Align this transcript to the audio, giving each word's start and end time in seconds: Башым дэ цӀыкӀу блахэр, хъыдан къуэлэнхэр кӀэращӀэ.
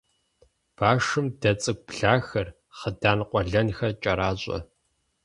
Башым 0.77 1.25
дэ 1.39 1.51
цӀыкӀу 1.61 1.83
блахэр, 1.85 2.47
хъыдан 2.77 3.19
къуэлэнхэр 3.29 3.91
кӀэращӀэ. 4.03 4.57